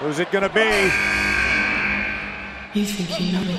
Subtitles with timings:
[0.00, 0.64] Who's it going to be?
[2.72, 3.52] You think you know me?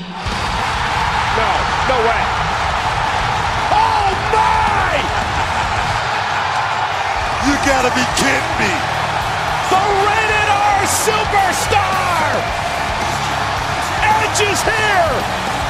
[1.37, 1.49] No,
[1.85, 2.21] no way.
[3.69, 4.97] Oh my!
[7.46, 8.73] You gotta be kidding me.
[9.69, 12.33] The rated R superstar!
[14.01, 15.60] Edge is here!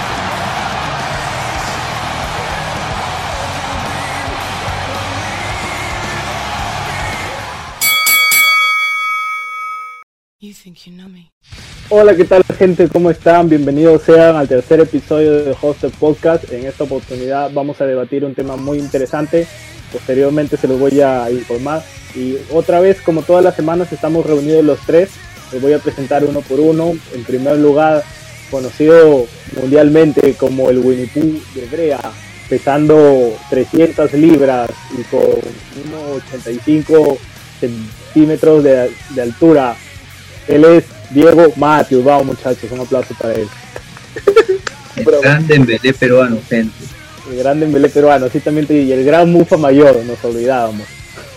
[11.90, 12.88] Hola, ¿qué tal gente?
[12.88, 13.50] ¿Cómo están?
[13.50, 16.50] Bienvenidos sean al tercer episodio de Hosted Podcast.
[16.52, 19.46] En esta oportunidad vamos a debatir un tema muy interesante.
[19.92, 21.84] Posteriormente se los voy a informar.
[22.16, 25.10] Y otra vez, como todas las semanas, estamos reunidos los tres.
[25.52, 26.94] Les voy a presentar uno por uno.
[27.14, 28.04] En primer lugar,
[28.50, 29.26] conocido
[29.60, 32.00] mundialmente como el Winnie Pooh de Brea,
[32.48, 37.18] pesando 300 libras y con 1,85
[37.60, 39.76] centímetros de, de altura.
[40.48, 42.04] Él es Diego Matthews.
[42.04, 43.48] Vamos muchachos, un aplauso para él.
[44.96, 46.76] El gran Dembélé peruano, gente.
[47.30, 50.86] El gran Dembélé peruano, sí también te y el gran Mufa Mayor, nos olvidábamos.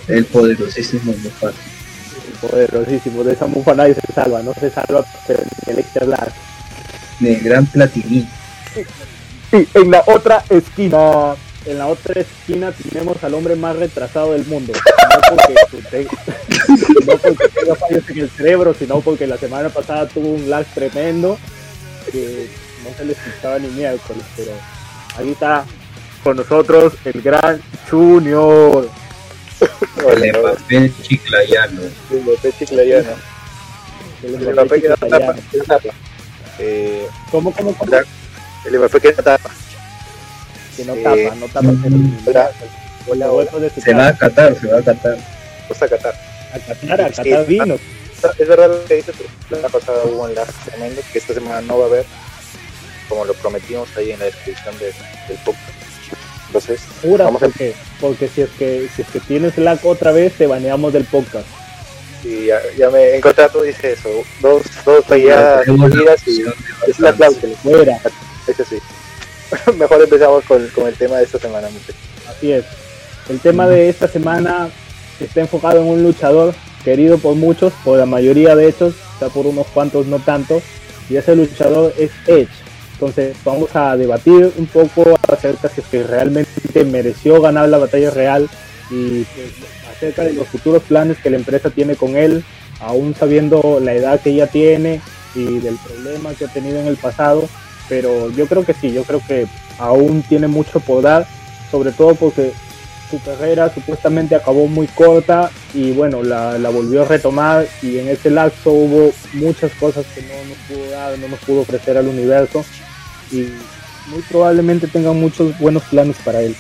[0.09, 1.49] El poderosísimo Mufa.
[1.49, 6.33] El poderosísimo, de esa Mufa nadie se salva, no se salva pero el extra Black.
[7.21, 8.29] El gran Platini.
[9.51, 11.35] Sí, en la otra esquina,
[11.67, 14.73] en la otra esquina tenemos al hombre más retrasado del mundo.
[14.73, 15.55] No porque,
[15.91, 16.05] te-
[17.07, 20.67] no porque tenga fallos en el cerebro, sino porque la semana pasada tuvo un lag
[20.75, 21.39] tremendo
[22.13, 22.49] que
[22.85, 24.51] no se le escuchaba ni miércoles, pero
[25.17, 25.65] ahí está
[26.23, 28.89] con nosotros el gran Junior.
[30.07, 31.81] El papel chiclayano.
[32.11, 33.11] El Mbappé chiclayano.
[34.23, 35.35] El El Mbappé que no tapa.
[36.59, 37.93] Eh, ¿Cómo, cómo, cómo?
[38.67, 39.51] el Mbappé que no tapa.
[40.77, 41.69] Que no Eh, tapa, no tapa.
[42.27, 42.51] Hola.
[43.07, 44.17] Con la vuelta de su Se va a.
[44.17, 45.17] Qatar, se va a Qatar.
[45.69, 46.15] Qatar.
[46.55, 47.75] a Qatar, a Qatar vino.
[48.39, 49.15] Es verdad lo que dices,
[49.51, 52.07] la pasada hubo un lag tremendo que esta semana no va a haber,
[53.09, 54.95] como lo prometimos ahí en la descripción de-
[55.29, 55.69] del podcast.
[56.47, 60.13] Entonces, Pura, Vamos a- porque, porque si es que si es que tienes lag otra
[60.13, 61.47] vez te baneamos del podcast.
[62.25, 64.09] y ya, ya me en contrato dice eso,
[64.41, 65.67] dos, dos falladas
[66.27, 66.43] y
[66.89, 67.55] es la cláusula.
[67.63, 67.99] Fuera,
[68.47, 68.79] Eso sí.
[69.77, 71.97] Mejor empezamos con, con el tema de esta semana, muchachos.
[72.29, 72.65] así es.
[73.29, 74.69] El tema de esta semana
[75.21, 76.55] está enfocado en un luchador
[76.85, 80.61] querido por muchos, por la mayoría de hecho, está por unos cuantos no tanto,
[81.09, 82.49] y ese luchador es Edge.
[82.93, 88.11] Entonces vamos a debatir un poco acerca si es que realmente mereció ganar la batalla
[88.11, 88.49] real
[88.91, 89.49] y pues,
[89.91, 92.45] acerca de los futuros planes que la empresa tiene con él,
[92.81, 95.01] aún sabiendo la edad que ella tiene
[95.35, 97.49] y del problema que ha tenido en el pasado.
[97.89, 99.47] Pero yo creo que sí, yo creo que
[99.79, 101.27] aún tiene mucho por dar,
[101.71, 102.53] sobre todo porque
[103.11, 108.09] su carrera supuestamente acabó muy corta y bueno, la, la volvió a retomar y en
[108.09, 112.09] ese lapso hubo muchas cosas que no nos pudo dar, no nos pudo ofrecer al
[112.09, 112.65] universo
[113.31, 113.49] y
[114.11, 116.57] muy probablemente tengan muchos buenos planes para él.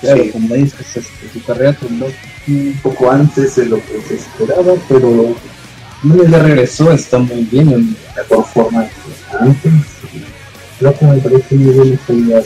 [0.00, 0.30] Claro, Sí.
[0.30, 2.06] como dices, este, su carrera terminó
[2.48, 5.36] un poco antes de lo que se esperaba, pero
[6.02, 9.72] no ya regresó, está muy bien en mejor forma que antes.
[10.98, 12.42] Que me parece muy bien esta idea.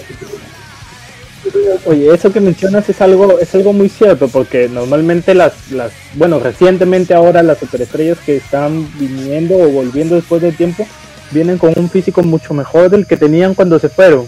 [1.87, 6.39] Oye, eso que mencionas es algo, es algo muy cierto, porque normalmente las, las, bueno,
[6.39, 10.87] recientemente ahora las superestrellas que están viniendo o volviendo después del tiempo,
[11.31, 14.27] vienen con un físico mucho mejor del que tenían cuando se fueron.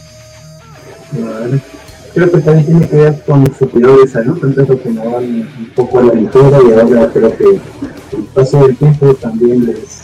[1.13, 1.61] Vale.
[2.15, 5.25] Creo que también tiene que ver con su cuidado de salud, entonces que no van
[5.25, 7.61] un poco a la aventura y ahora creo que
[8.39, 10.03] paso del tiempo también les,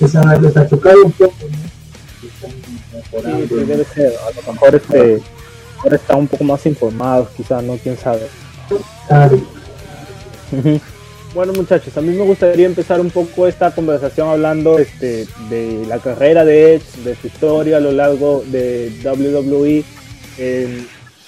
[0.00, 2.28] les, ha, les ha chocado un poco, ¿no?
[2.28, 3.46] Están Sí, mejorando.
[3.48, 4.12] sí, debe ser.
[4.26, 5.22] A lo mejor este,
[5.82, 7.76] ahora están un poco más informados, quizás, ¿no?
[7.76, 8.26] ¿Quién sabe?
[9.08, 9.40] Claro.
[11.34, 15.98] Bueno muchachos, a mí me gustaría empezar un poco esta conversación hablando este, de la
[15.98, 19.84] carrera de Edge, de su historia a lo largo de WWE,
[20.38, 20.86] en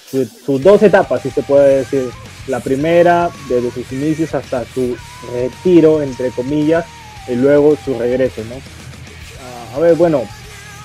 [0.09, 2.09] su- sus dos etapas, si se puede decir.
[2.47, 4.95] La primera, desde sus inicios hasta su
[5.33, 6.85] retiro, entre comillas,
[7.27, 8.55] y luego su regreso, ¿no?
[8.55, 10.23] Ah, a ver, bueno,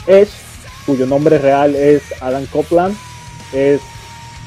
[0.06, 0.30] Edge,
[0.86, 2.96] cuyo nombre real es Adam Copeland,
[3.52, 3.80] es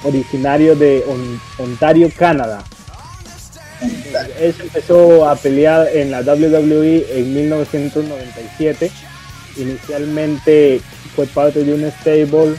[0.04, 2.64] originario de On- Ontario, Canadá.
[4.40, 8.92] Él empezó a pelear en la WWE en 1997.
[9.58, 10.82] Inicialmente
[11.16, 12.56] fue parte de un stable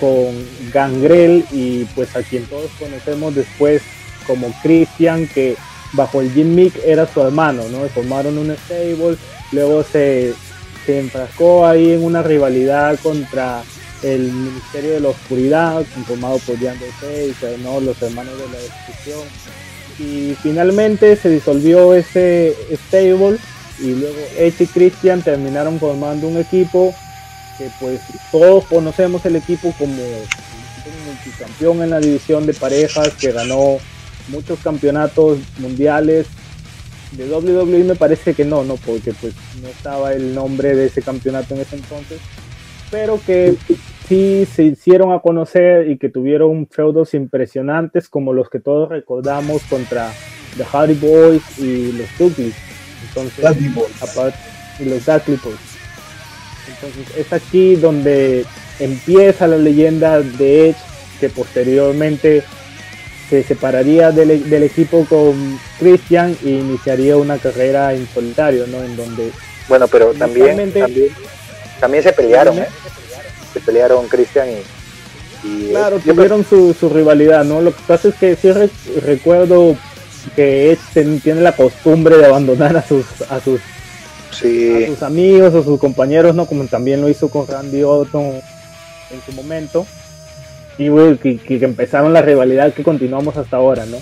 [0.00, 3.82] con Gangrel y pues a quien todos conocemos después
[4.26, 5.56] como Christian que
[5.92, 7.88] bajo el Jim Mick era su hermano, ¿no?
[7.88, 9.16] Formaron un stable,
[9.52, 10.32] luego se,
[10.86, 13.62] se enfrascó ahí en una rivalidad contra
[14.02, 17.80] el Ministerio de la Oscuridad, conformado por Jan Page, ¿no?
[17.80, 19.20] Los hermanos de la destrucción
[19.98, 22.56] Y finalmente se disolvió ese
[22.86, 23.38] stable
[23.78, 26.94] y luego Edge y Christian terminaron formando un equipo
[27.60, 28.00] que pues
[28.32, 33.76] todos conocemos el equipo como un multicampeón en la división de parejas que ganó
[34.28, 36.26] muchos campeonatos mundiales.
[37.12, 41.02] De WWE me parece que no, no, porque pues no estaba el nombre de ese
[41.02, 42.18] campeonato en ese entonces,
[42.90, 43.56] pero que
[44.08, 49.60] sí se hicieron a conocer y que tuvieron feudos impresionantes como los que todos recordamos
[49.64, 50.10] contra
[50.56, 52.54] The Hardy Boys y los Dudley.
[53.08, 53.44] Entonces,
[54.00, 54.38] aparte,
[54.78, 55.69] y los Dudley Boys.
[56.74, 58.44] Entonces es aquí donde
[58.78, 60.78] empieza la leyenda de Edge,
[61.20, 62.42] que posteriormente
[63.28, 68.82] se separaría del, del equipo con Christian e iniciaría una carrera en solitario, ¿no?
[68.82, 69.30] En donde
[69.68, 71.08] Bueno, pero también, también,
[71.78, 72.66] también se pelearon, ¿eh?
[73.52, 77.60] Se pelearon Christian y, y Claro, tuvieron su, su rivalidad, ¿no?
[77.60, 78.70] Lo que pasa es que sí re-
[79.04, 79.76] recuerdo
[80.34, 83.60] que Edge tiene la costumbre de abandonar a sus, a sus,
[84.84, 86.46] a sus amigos o sus compañeros, ¿no?
[86.46, 88.22] Como también lo hizo con Randy Orton
[89.10, 89.86] en su momento.
[90.78, 90.88] Y
[91.18, 93.98] que, que- empezaron la rivalidad que continuamos hasta ahora, ¿no?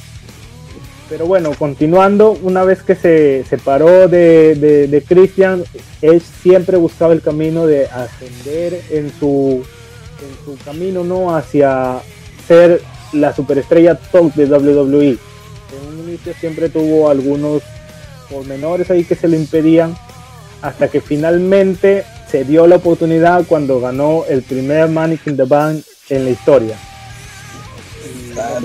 [1.09, 5.65] Pero bueno, continuando, una vez que se separó de, de, de Christian,
[6.03, 9.65] Edge siempre buscaba el camino de ascender en su,
[10.21, 11.35] en su camino, ¿no?
[11.35, 12.01] Hacia
[12.47, 12.83] ser
[13.13, 15.09] la superestrella top de WWE.
[15.11, 17.63] En un inicio siempre tuvo algunos
[18.31, 19.97] pormenores ahí que se lo impedían,
[20.63, 25.83] hasta que finalmente se dio la oportunidad cuando ganó el primer Money in the Bank
[26.11, 26.77] en la historia.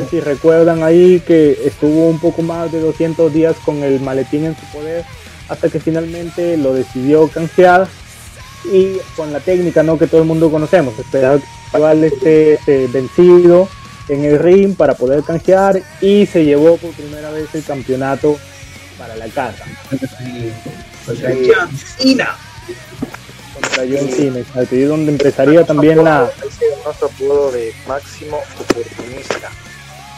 [0.10, 4.56] Si recuerdan ahí que estuvo un poco más de 200 días con el maletín en
[4.56, 5.04] su poder,
[5.50, 7.88] hasta que finalmente lo decidió canjear
[8.72, 9.98] y con la técnica ¿no?
[9.98, 11.42] que todo el mundo conocemos, esperar
[11.74, 13.68] igual esté este, vencido
[14.10, 18.38] en el ring para poder canjear y se llevó por primera vez el campeonato
[18.98, 19.66] para la casa
[21.06, 22.38] Contra John Cena.
[23.54, 29.52] contra John Cena, exacto, y es donde empezaría también la, Ese apodo de máximo oportunista.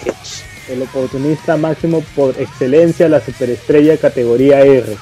[0.06, 0.44] Edge.
[0.70, 4.98] el oportunista máximo por excelencia, la superestrella categoría R.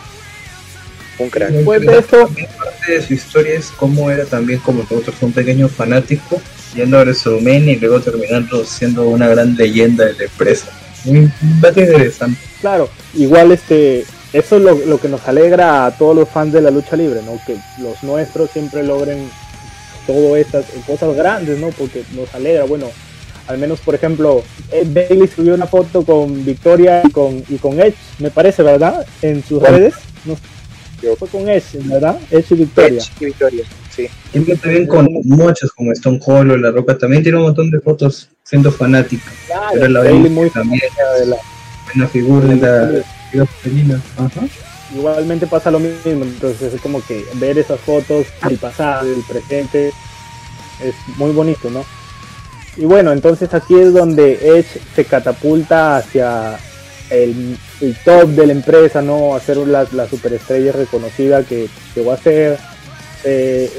[1.19, 1.51] Un crack.
[1.51, 6.41] Después de parte de su historia es cómo era también como nosotros un pequeño fanático
[6.73, 10.67] yendo a WrestleMania y luego terminando siendo una gran leyenda de la empresa.
[11.05, 11.31] Un
[11.61, 12.39] dato interesante.
[12.61, 16.61] claro, igual este, eso es lo, lo que nos alegra a todos los fans de
[16.61, 17.39] la lucha libre, ¿no?
[17.45, 19.29] Que los nuestros siempre logren
[20.07, 21.69] todo estas cosas grandes, ¿no?
[21.69, 22.87] Porque nos alegra, bueno,
[23.47, 27.79] al menos por ejemplo, Ed Bailey subió una foto con Victoria y con, y con
[27.79, 29.05] Edge, me parece, ¿verdad?
[29.21, 29.77] En sus Bueno.
[29.77, 29.93] redes,
[30.25, 30.35] no,
[31.17, 32.17] fue con Edge, ¿verdad?
[32.31, 32.97] Edge y Victoria.
[33.01, 33.63] Edge y Victoria,
[33.95, 34.07] sí.
[34.31, 37.79] Siempre también con muchos, como Stone Cold o La Roca, también tiene un montón de
[37.81, 39.31] fotos siendo fanática.
[39.47, 40.81] Claro, Pero la Bailey muy también
[41.19, 41.37] de la-
[41.93, 43.03] buena figura de la
[44.93, 49.91] igualmente pasa lo mismo, entonces es como que ver esas fotos del pasado, del presente,
[50.81, 51.83] es muy bonito, ¿no?
[52.75, 56.57] Y bueno, entonces aquí es donde Edge se catapulta hacia
[57.09, 59.35] el, el top de la empresa, ¿no?
[59.35, 62.57] A ser la, la superestrella reconocida que llegó a ser.
[63.25, 63.71] Eh,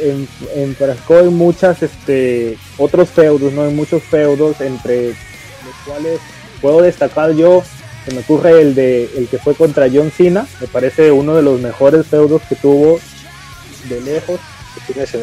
[0.55, 3.67] en, enfrascó en muchas, este, otros feudos, ¿no?
[3.67, 6.19] En muchos feudos, entre los cuales
[6.63, 7.63] puedo destacar yo
[8.05, 11.43] se me ocurre el de el que fue contra John Cena, me parece uno de
[11.43, 13.01] los mejores feudos que tuvo
[13.89, 14.41] de lejos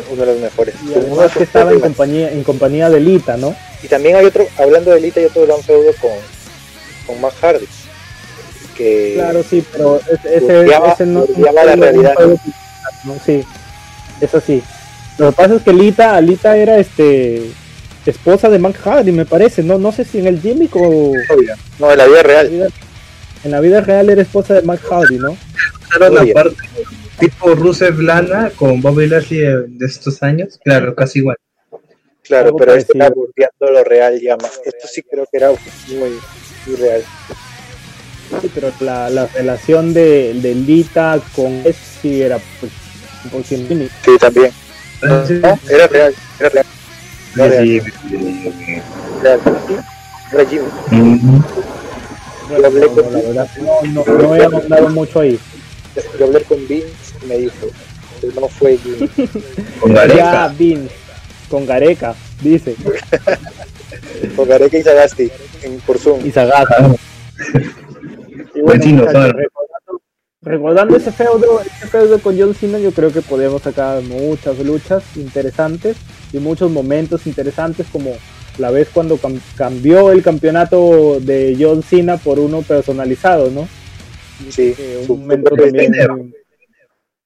[0.10, 0.76] uno de los mejores.
[0.84, 3.56] y Uno que estaba en compañía en compañía de Lita, ¿no?
[3.84, 6.12] Y también hay otro, hablando de Lita, hay otro gran feudo con,
[7.06, 7.68] con Matt Hardy.
[8.76, 12.14] Que Claro, sí, pero ese, ese, no la no es realidad.
[12.18, 12.40] feudo
[13.04, 13.16] ¿no?
[13.26, 13.44] Sí,
[14.20, 14.64] eso sí.
[15.18, 17.52] Lo que pasa es que Lita, Lita era este
[18.05, 21.13] esposa de Matt Hardy, me parece, no no sé si en el gimmick o
[21.79, 22.50] no, de la vida en la real.
[22.50, 22.67] vida,
[23.43, 25.38] en la vida real era esposa de Matt Hardy, ¿no?
[25.88, 26.58] Usaron la parte
[27.22, 30.60] tipo Rusev Lana con Bobby Lashley de, estos años.
[30.63, 31.38] Claro, casi igual.
[32.24, 34.60] Claro, pero esto era volteando lo real ya más.
[34.65, 36.17] Esto sí creo que era muy,
[36.65, 37.03] muy real.
[38.41, 41.63] Sí, pero la, la relación de, de Lita con
[42.01, 42.72] sí era pues,
[43.31, 43.91] 100% gimmick.
[44.03, 44.51] Sí, también.
[45.03, 45.24] No,
[45.70, 46.65] era real, era real.
[50.92, 51.44] Ujú.
[52.50, 53.48] Yo hablé No, con la verdad,
[53.84, 55.40] no, no, ahondado mucho ahí.
[56.20, 56.88] Yo hablé con Vince
[57.24, 57.68] y me dijo,
[58.20, 59.08] que no fue Jimmy.
[59.80, 60.48] Con Ya, Gareca.
[60.58, 60.96] Vince,
[61.50, 62.76] con Gareca, dice.
[64.36, 65.32] Con Gareca y Sagasti
[65.64, 66.26] en, por Zoom.
[66.26, 66.76] Y Sagata.
[66.80, 66.96] Ah,
[68.56, 69.34] Y Buen bueno,
[70.42, 75.04] recordando ese feudo, ese feudo con John Cena, yo creo que podemos sacar muchas luchas
[75.16, 75.98] interesantes
[76.34, 78.12] y muchos momentos interesantes como
[78.58, 83.68] la vez cuando cam- cambió el campeonato de John Cena por uno personalizado, ¿no?
[84.50, 85.94] Sí, un su- momento también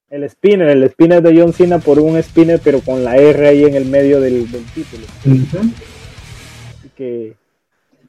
[0.08, 3.64] el spinner, el spinner de John Cena por un spinner pero con la R ahí
[3.64, 5.04] en el medio del, del título.
[5.24, 5.58] Ujú.
[6.78, 7.34] Así que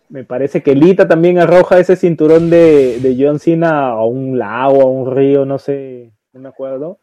[0.10, 4.82] me parece que Lita también arroja ese cinturón de, de John Cena a un lago,
[4.84, 7.00] a un río, no sé, no me acuerdo.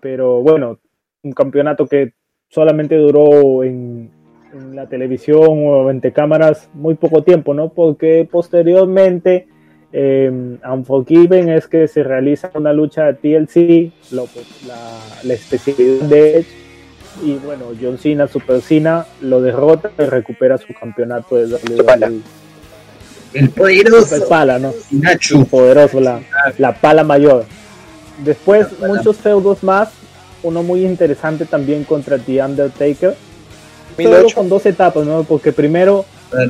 [0.00, 0.78] Pero bueno,
[1.22, 2.12] un campeonato que
[2.50, 4.10] solamente duró en,
[4.52, 7.70] en la televisión o ante cámaras muy poco tiempo, ¿no?
[7.70, 9.46] Porque posteriormente,
[9.92, 14.28] eh, Unforgiven es que se realiza una lucha de TLC, lo-
[14.66, 14.76] la,
[15.22, 16.48] la especialidad de Edge,
[17.24, 21.46] y bueno, John Cena, Super Cena, lo derrota y recupera su campeonato de.
[21.82, 22.20] WWE.
[23.32, 24.72] El poderoso pala, ¿no?
[24.90, 25.44] Nacho.
[25.44, 26.20] poderoso, la,
[26.58, 27.44] la pala mayor.
[28.24, 29.92] Después, muchos feudos más.
[30.42, 33.14] Uno muy interesante también contra The Undertaker.
[33.96, 34.34] Feudo 2008.
[34.34, 35.24] con dos etapas, ¿no?
[35.24, 36.40] Porque primero, ser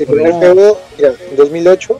[0.00, 0.40] El por primer eso.
[0.40, 1.98] feudo, mira, en 2008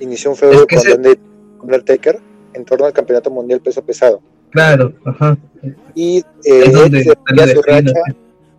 [0.00, 1.18] inició un feudo Es que con Under-
[1.62, 2.18] Undertaker
[2.54, 4.20] en torno al campeonato mundial peso pesado.
[4.50, 5.36] Claro, ajá.
[5.94, 6.24] Y eh,
[6.64, 7.92] Es donde Edge defendía su racha.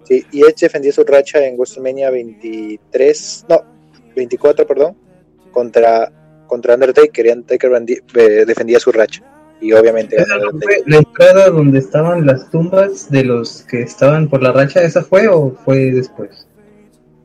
[0.03, 3.61] sí, y Edge defendía su racha en WrestleMania 23, no,
[4.15, 4.95] 24, perdón,
[5.51, 6.11] contra,
[6.47, 7.25] contra Undertaker.
[7.25, 7.71] Y Undertaker
[8.15, 9.23] eh, defendía su racha.
[9.59, 10.83] Y obviamente ganó ¿Esa no Undertaker.
[10.83, 14.81] fue la entrada donde estaban las tumbas de los que estaban por la racha?
[14.83, 16.47] ¿Esa fue o fue después?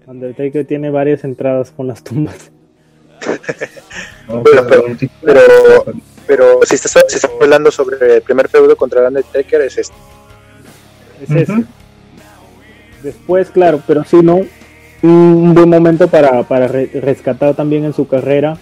[0.06, 2.50] Undertaker tiene varias entradas con las tumbas.
[4.28, 5.84] No, Pero- pero- tipo- pero-
[6.26, 9.94] Pero si estás, si estás hablando sobre el primer feudo contra Undertaker, es este.
[11.22, 11.52] Es ese.
[11.52, 11.64] Ujú.
[13.02, 14.40] Después, claro, pero sí, ¿no?
[15.02, 18.56] Un buen momento para, para re- rescatar también en su carrera.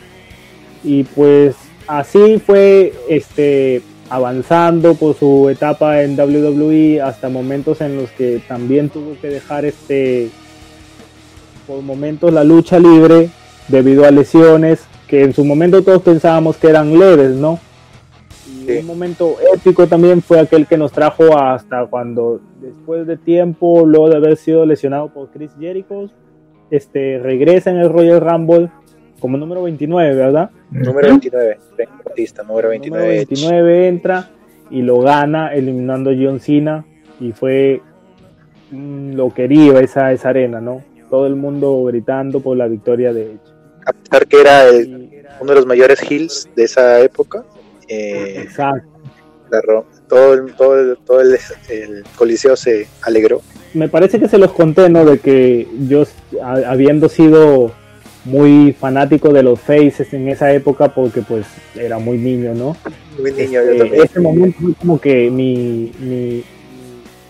[0.82, 1.54] Y pues
[1.90, 8.88] así fue este avanzando por su etapa en WWE hasta momentos en los que también
[8.90, 10.30] tuvo que dejar este
[11.66, 13.30] por momentos la lucha libre
[13.68, 17.58] debido a lesiones que en su momento todos pensábamos que eran leves, ¿no?
[18.46, 23.84] Y un momento épico también fue aquel que nos trajo hasta cuando después de tiempo,
[23.84, 26.08] luego de haber sido lesionado por Chris Jericho,
[26.70, 28.70] este regresa en el Royal Rumble
[29.20, 30.50] como número 29, ¿verdad?
[30.70, 33.02] Número 29, Frank Batista, número 29.
[33.04, 34.30] Número 29 entra
[34.70, 36.84] y lo gana eliminando a John Cena
[37.20, 37.80] y fue
[38.70, 40.82] mm, lo quería esa, esa arena, ¿no?
[41.10, 43.40] Todo el mundo gritando por la victoria de Edge.
[43.86, 45.10] A pesar que era el-
[45.40, 47.44] uno de los mayores heels de esa época,
[47.88, 48.88] eh, exacto.
[49.50, 49.60] la
[50.06, 51.36] todo, el, todo, el, todo el,
[51.70, 53.40] el coliseo se alegró.
[53.74, 55.04] Me parece que se los conté, ¿no?
[55.04, 56.04] De que yo,
[56.42, 57.72] a- habiendo sido
[58.24, 62.76] muy fanático de los faces en esa época, porque pues era muy niño, ¿no?
[63.18, 64.02] Muy niño, yo Este, también.
[64.04, 66.44] ese momento fue como que mi, mi-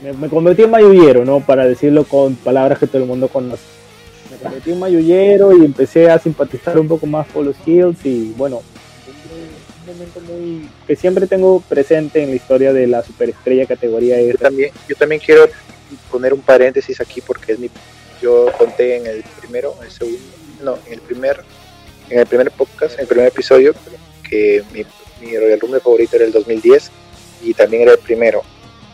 [0.02, 1.40] me, me convertí en mayullero, ¿no?
[1.40, 3.62] Para decirlo con palabras que todo el mundo conoce.
[4.30, 8.32] Me convertí en mayullero y empecé a simpatizar un poco más por los Hills y
[8.36, 14.20] bueno, un, momento muy que siempre tengo presente en la historia de la superestrella categoría
[14.20, 14.38] Yo R.
[14.38, 15.46] también, yo también quiero
[16.10, 17.68] poner un paréntesis aquí porque es mi,
[18.22, 20.18] yo conté en el primero, en el segundo,
[20.62, 21.42] no, en el primer,
[22.08, 23.74] en el primer podcast, en el primer episodio,
[24.28, 24.84] que mi,
[25.20, 26.90] mi Royal Rumble favorito era el 2010
[27.42, 28.42] y también era el primero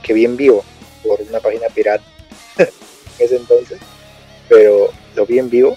[0.02, 0.64] que vi en vivo
[1.04, 2.04] por una página pirata
[2.58, 2.68] en
[3.18, 3.78] ese entonces,
[4.48, 5.76] pero lo vi en vivo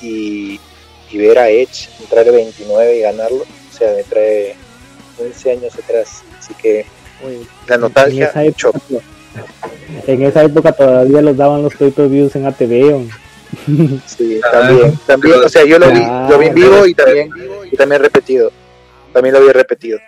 [0.00, 0.60] y,
[1.10, 4.56] y ver a Edge entrar el 29 y ganarlo, o sea, me trae
[5.18, 6.86] 15 años atrás, así que
[7.66, 8.68] la en nostalgia, esa mucho.
[8.68, 9.04] época,
[10.06, 12.94] en esa época todavía los daban los pay-per-views en ATV.
[12.94, 13.23] ¿o?
[14.06, 16.94] Sí, Ah, también, también, o sea, yo lo vi, Ah, lo vi en vivo y
[16.94, 17.30] también,
[17.70, 18.50] y también repetido,
[19.12, 19.98] también lo había repetido.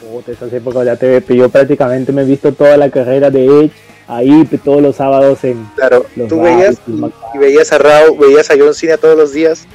[0.00, 3.44] Puta, esas épocas de ATV, pero yo prácticamente me he visto toda la carrera de
[3.44, 3.72] Edge
[4.08, 7.78] ahí pe- todos los sábados en Claro, los tú bares, veías los y veías a
[7.78, 9.66] Raúl, veías a John Cena todos los días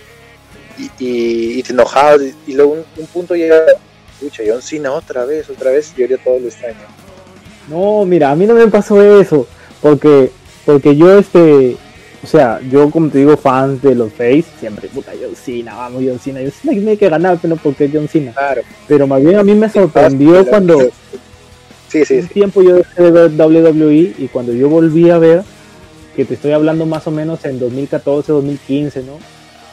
[0.77, 3.63] y, y, y te enojabas y, y luego un, un punto llega,
[4.19, 6.75] escucha, John Cena otra vez, otra vez, y ahorita todo lo extraño.
[7.69, 9.47] No, mira, a mí no me pasó eso,
[9.81, 10.31] porque
[10.65, 11.77] porque yo este,
[12.25, 16.03] o sea, yo como te digo, fans de los Face, siempre, puta, John Cena, vamos,
[16.03, 18.31] John Cena, John Cena tiene que ganar, pero no porque John Cena.
[18.31, 18.63] Claro.
[18.87, 20.89] Pero más bien a mí me sorprendió cuando
[21.87, 22.33] Sí, sí, un sí.
[22.33, 25.43] tiempo yo dejé de ver WWE y cuando yo volví a ver,
[26.15, 29.13] que te estoy hablando más o menos en 2014, 2015, ¿no?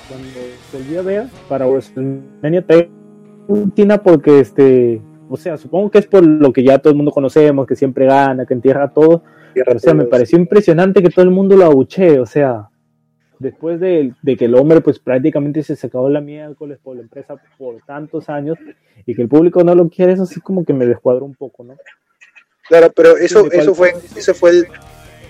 [0.08, 0.28] Cuando
[0.74, 2.86] volví a ver para WrestleMania 3,
[3.74, 7.12] Tina porque este, o sea, supongo que es por lo que ya todo el mundo
[7.12, 9.22] conocemos, que siempre gana, que entierra a todos,
[9.74, 12.68] o sea, me pareció impresionante que todo el mundo lo abuchee, o sea,
[13.38, 17.34] después de, de que el hombre pues prácticamente se sacó la miércoles por la empresa
[17.58, 18.56] por tantos años
[19.04, 21.64] y que el público no lo quiere, eso sí como que me descuadró un poco,
[21.64, 21.76] ¿no?
[22.68, 24.66] Claro, pero eso, eso fue, eso fue el,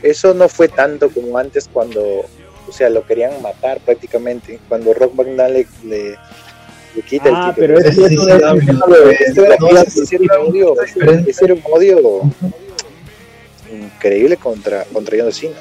[0.02, 4.59] eso no fue tanto como antes cuando, o sea, lo querían matar prácticamente.
[4.69, 6.11] Cuando Rock Van Dam le, le,
[6.95, 7.55] le quita Ah, el título.
[7.57, 10.17] pero es Sí, eso sí, de- sí, eso no, de- Ese era, No, ese- ese
[10.17, 10.75] era un odio,
[11.26, 12.21] ese era un odio
[13.73, 15.57] increíble contra, contra John Cena.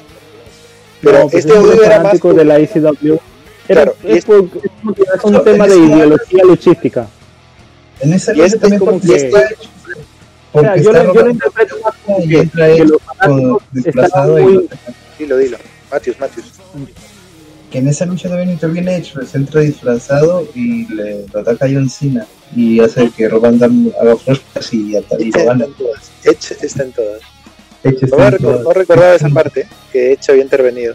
[1.00, 3.14] Pero No, pues este es odio los era más fanáticos de la ICW.
[3.68, 5.76] Era, Claro, y es, es- por- es como que es un No, tema en de
[5.76, 7.06] ese- ideología luchística.
[8.00, 9.68] En esa Y lucha este también como porque que- está hecho-
[10.54, 12.84] O sea, porque yo, está lo, yo lo interpreto más como y que, entra que
[12.84, 14.68] los fanáticos y muy,
[15.18, 15.58] Dilo, dilo.
[15.90, 16.46] Matthews, Matthews.
[17.70, 21.88] que en esa lucha también interviene Edge, entra disfrazado y le lo ataca a John
[21.88, 25.64] Cena y hace que Roman Dam haga flashbacks y, y Edge lo está gana.
[25.64, 26.10] en todas.
[26.24, 27.20] Edge está en todas.
[27.84, 27.90] No,
[28.38, 30.94] recor- recordaba esa parte, que Edge había intervenido.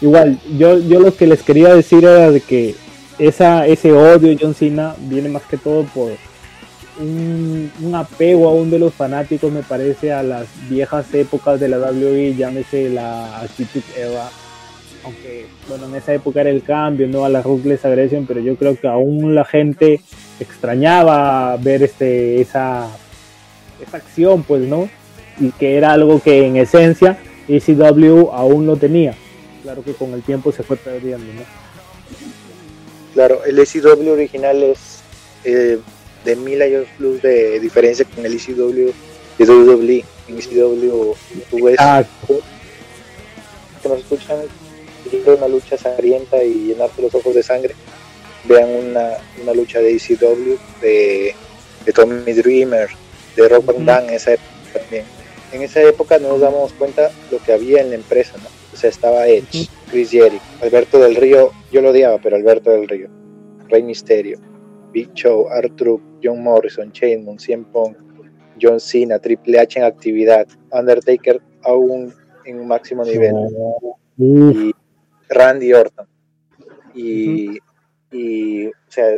[0.00, 2.74] Igual, yo, yo lo que les quería decir era de que
[3.18, 6.12] esa, ese odio de John Cena viene más que todo por
[7.00, 11.78] un, un apego aún de los fanáticos, me parece, a las viejas épocas de la
[11.78, 14.28] WWE, llámese la Attitude Era.
[15.04, 17.24] Aunque, bueno, en esa época era el cambio, ¿no?
[17.24, 20.00] A la Ruthless Aggression, pero yo creo que aún la gente
[20.40, 22.88] extrañaba ver este, esa,
[23.80, 24.88] esa acción, pues, ¿no?
[25.40, 27.18] Y que era algo que en esencia
[27.48, 29.14] ECW aún no tenía
[29.68, 31.42] claro que con el tiempo se fue perdiendo, ¿no?
[33.12, 35.00] Claro, el ECW original es
[35.44, 35.78] eh,
[36.24, 38.92] de mil años plus de diferencia con el ECW
[39.36, 40.04] de WWE.
[40.28, 41.14] En ECW
[41.50, 41.76] tú ves
[43.82, 44.38] que nos escuchan
[45.26, 47.74] una lucha sangrienta y llenarte los ojos de sangre.
[48.44, 51.34] Vean una, una lucha de ECW de,
[51.84, 52.88] de Tommy Dreamer,
[53.44, 55.04] de Rock Van Dam en esa época también.
[55.52, 58.48] En esa época no nos damos cuenta lo que había en la empresa, ¿no?
[58.72, 62.86] O sea, estaba Edge, Chris Jericho, Alberto del Río, yo lo odiaba, pero Alberto del
[62.86, 63.08] Río,
[63.68, 64.38] Rey Misterio,
[64.92, 66.92] Big Show, R-Truth, John Morrison,
[67.22, 67.96] Moon, CM Punk,
[68.60, 72.12] John Cena, Triple H en actividad, Undertaker aún
[72.44, 73.34] en un máximo nivel
[74.18, 74.74] y
[75.28, 76.06] Randy Orton.
[76.94, 77.58] Y,
[78.10, 79.16] y, o sea,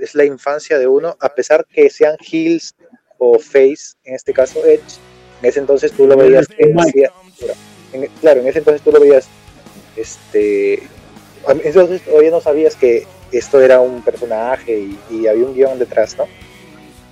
[0.00, 2.74] es la infancia de uno, a pesar que sean heels
[3.24, 4.98] o face, en este caso Edge,
[5.40, 6.48] en ese entonces tú lo veías
[6.88, 7.12] hacía-
[7.92, 9.26] en- claro, en ese entonces tú lo veías,
[9.96, 10.82] este,
[11.62, 16.16] entonces todavía no sabías que esto era un personaje y, y había un guion detrás,
[16.18, 16.26] ¿no?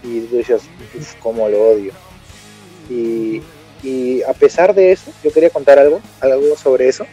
[0.03, 0.63] Y tú decías,
[0.99, 1.93] uff, cómo lo odio.
[2.89, 3.41] Y,
[3.85, 7.07] y a pesar de eso, yo quería contar algo, algo sobre eso,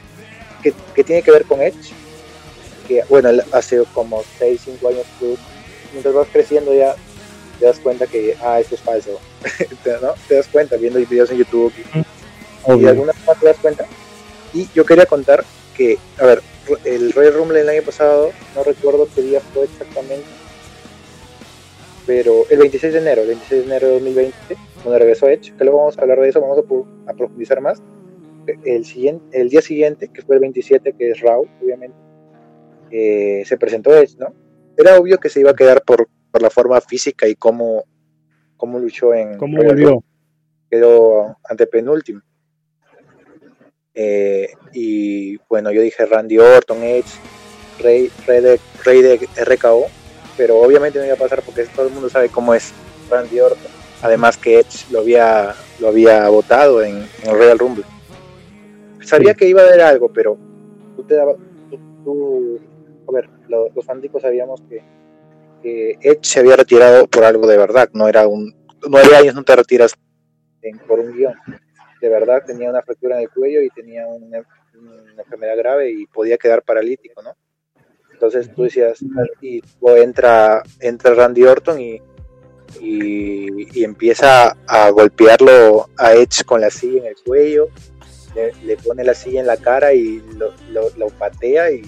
[0.63, 1.91] que, que tiene que ver con Edge,
[2.87, 5.37] que bueno, hace como 6, 5 años tú,
[5.91, 6.95] mientras vas creciendo ya
[7.57, 9.19] te das cuenta que, ah, esto es falso,
[10.01, 10.13] ¿no?
[10.27, 13.85] Te das cuenta viendo videos en YouTube y, y de alguna forma te das cuenta.
[14.53, 15.43] Y yo quería contar
[15.75, 16.41] que, a ver,
[16.83, 20.25] el Royal Rumble el año pasado, no recuerdo qué día fue exactamente,
[22.05, 24.35] pero el 26 de enero, el 26 de enero de 2020,
[24.81, 27.81] cuando regresó Edge, que luego vamos a hablar de eso, vamos a, a profundizar más.
[28.63, 31.97] El, siguiente, el día siguiente, que fue el 27, que es Raw, obviamente,
[32.91, 34.33] eh, se presentó Edge, ¿no?
[34.77, 37.83] Era obvio que se iba a quedar por, por la forma física y cómo,
[38.57, 40.03] cómo luchó en ¿Cómo volvió?
[40.69, 42.21] Quedó antepenúltimo.
[43.93, 47.09] Eh, y bueno, yo dije Randy Orton, Edge,
[47.79, 49.85] Rey, Rey, de, Rey de RKO,
[50.35, 52.73] pero obviamente no iba a pasar porque todo el mundo sabe cómo es
[53.09, 53.71] Randy Orton.
[54.03, 57.83] Además que Edge lo había, lo había votado en, en el Royal Rumble.
[59.03, 60.37] Sabía que iba a haber algo, pero
[60.95, 61.37] tú te dabas,
[61.71, 62.59] tú, tú-
[63.07, 64.83] a ver, lo- los fanáticos sabíamos que,
[66.01, 68.55] Edge se había retirado por algo de verdad, no era un,
[68.87, 69.95] nueve años no te retiras
[70.87, 71.35] por un guion.
[72.01, 74.43] De verdad tenía una fractura en el cuello y tenía una,
[75.17, 77.35] enfermedad grave y podía quedar paralítico, ¿no?
[78.11, 78.99] Entonces tú decías,
[79.41, 82.01] y luego entra, entra Randy Orton y,
[82.79, 87.69] y, empieza a golpearlo a Edge con la silla en el cuello,
[88.63, 91.83] le, pone la silla en la cara y lo, lo, lo patea y,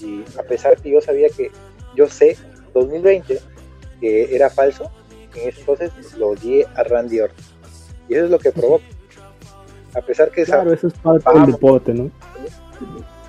[0.00, 1.50] y a pesar que yo sabía que,
[1.94, 2.36] yo sé,
[2.72, 3.38] 2020,
[4.00, 4.90] que era falso,
[5.34, 7.44] en ese entonces lo odié a Randy Orton.
[8.08, 8.84] Y eso es lo que provoca.
[9.94, 11.52] A pesar que esa- eso es parte del Vamos.
[11.52, 12.10] deporte, ¿no?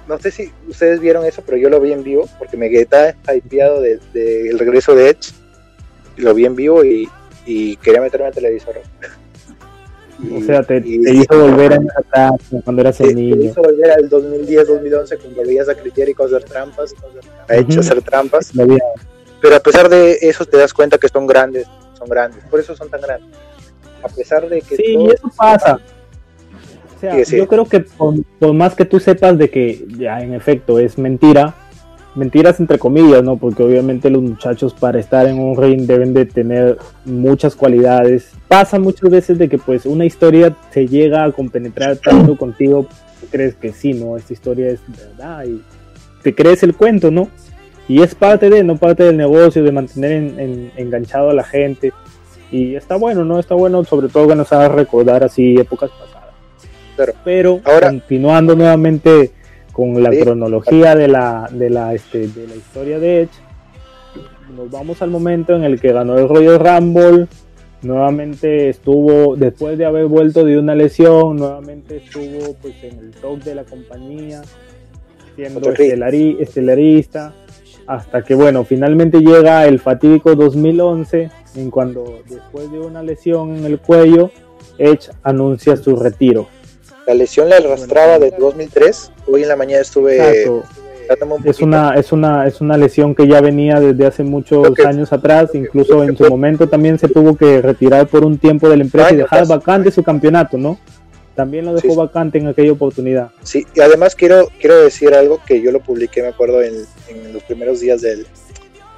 [0.07, 2.87] no sé si ustedes vieron eso, pero yo lo vi en vivo porque me quedé
[3.35, 5.33] hypeado del de, el regreso de Edge.
[6.17, 7.07] Lo vi en vivo y,
[7.45, 8.75] y quería meterme al televisor.
[10.35, 13.35] O sea, te, y- te hizo volver a etapa cuando eras te- un te niño.
[13.51, 16.93] hizo volver al 2010-2011 cuando veías a Chris Jericho hacer trampas,
[17.47, 17.79] a Edge Ujú.
[17.79, 18.53] hacer trampas.
[18.55, 18.65] Lo
[19.41, 22.43] Pero a pesar de eso te das cuenta que son grandes, son grandes.
[22.49, 23.29] Por eso son tan grandes.
[24.03, 25.79] A pesar de que Sí, y eso pasa.
[26.95, 27.37] O sea, Sí, sí.
[27.37, 30.97] yo creo que por, por más que tú sepas de que ya en efecto es
[30.97, 31.55] mentira,
[32.15, 33.37] mentiras entre comillas, ¿no?
[33.37, 38.31] Porque obviamente los muchachos para estar en un ring deben de tener muchas cualidades.
[38.47, 42.87] Pasa muchas veces de que pues una historia se llega a compenetrar tanto contigo,
[43.21, 44.17] tú crees que sí, ¿no?
[44.17, 45.61] Esta historia es verdad y
[46.23, 47.29] te crees el cuento, ¿no?
[47.89, 51.43] Y es parte de, no parte del negocio, de mantener en- en- enganchado a la
[51.43, 51.91] gente.
[52.51, 53.39] Y está bueno, ¿no?
[53.39, 56.29] Está bueno, sobre todo que nos haga recordar así épocas pasadas.
[56.95, 57.13] Claro.
[57.25, 59.31] Pero Ahora- continuando nuevamente
[59.73, 60.19] con la Sí.
[60.21, 63.29] cronología de la, de, la, este, de la historia de Edge,
[64.55, 67.27] nos vamos al momento en el que ganó el Royal Rumble.
[67.81, 73.39] Nuevamente estuvo, después de haber vuelto de una lesión, nuevamente estuvo pues en el top
[73.43, 74.41] de la compañía,
[75.35, 77.33] siendo estelari- estelarista,
[77.89, 83.65] hasta que bueno, finalmente llega el fatídico 2011, en cuando después de una lesión en
[83.65, 84.29] el cuello,
[84.77, 86.47] Edge anuncia su retiro.
[87.07, 89.11] La lesión la arrastraba desde 2003.
[89.27, 90.63] Hoy en la mañana estuve Exacto.
[91.09, 94.69] dándome un Es una, es una, es una lesión que ya venía desde hace muchos
[94.75, 98.69] que- años atrás, incluso en su momento también se tuvo que retirar por un tiempo
[98.69, 100.77] de la empresa y dejar vacante su campeonato, ¿no?
[101.35, 103.31] También lo dejó Sí, vacante en aquella oportunidad.
[103.43, 106.73] Sí, y además quiero, quiero decir algo que yo lo publiqué, me acuerdo, en,
[107.07, 108.27] en los primeros días del,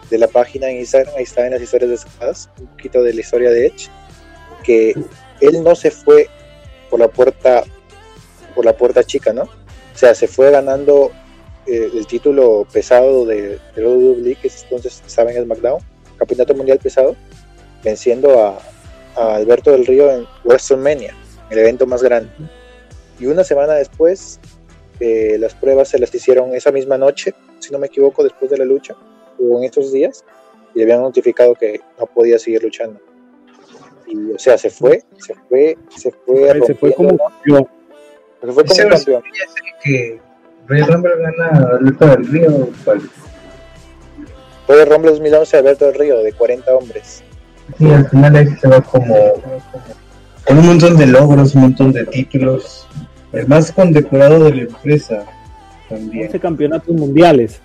[0.10, 3.22] de la página en Instagram, ahí está en las historias destacadas, un poquito de la
[3.22, 3.89] historia de Edge,
[4.63, 4.96] que
[5.39, 6.28] él no se fue
[6.89, 7.63] por la puerta,
[8.56, 9.44] por la puerta chica, ¿no?
[9.44, 11.12] O sea, se fue ganando
[11.67, 15.80] eh, el título pesado de, de WWE, que es- entonces estaba en SmackDown,
[16.17, 17.15] Campeonato Mundial Pesado,
[17.84, 18.60] venciendo a,
[19.15, 21.15] a Alberto del Río en WrestleMania,
[21.52, 22.32] el evento más grande.
[23.20, 24.40] Y una semana después,
[25.00, 28.58] eh, las pruebas se las hicieron esa misma noche, si no me equivoco, después de
[28.58, 28.96] la lucha,
[29.40, 30.24] o en estos días,
[30.74, 33.00] y le habían notificado que no podía seguir luchando.
[34.08, 37.68] Y, o sea, se fue, se fue, se fue, Se fue como rompiendo, campeón.
[38.42, 39.24] se fue como campeón.
[39.84, 40.20] que
[40.68, 42.70] Royal Rumble gana Alberto del Río.
[42.84, 43.02] ¿cuál?
[44.66, 47.24] Fue el Rumble 2011 Alberto del Río, de 40 hombres.
[47.78, 49.34] Sí, al final ahí se va como
[50.45, 52.88] con un montón de logros, un montón de títulos.
[53.32, 55.25] El más condecorado de la empresa
[55.88, 56.25] también.
[56.25, 57.62] 11 campeonatos mundiales.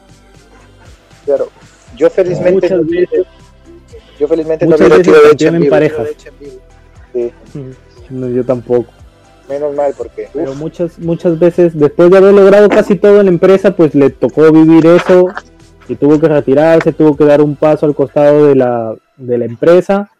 [1.24, 1.48] Claro.
[1.96, 3.26] Yo felizmente, Muchas veces,
[4.18, 7.32] yo felizmente muchas no vi retiro de en en.
[7.52, 7.62] Sí,
[8.10, 8.92] no, yo tampoco.
[9.48, 13.26] menos mal, porque Pero uf, muchas, muchas veces, después de haber logrado casi todo en
[13.26, 15.28] la empresa, pues le tocó vivir eso
[15.88, 19.44] y tuvo que retirarse, tuvo que dar un paso al costado de la, de la
[19.46, 20.10] empresa.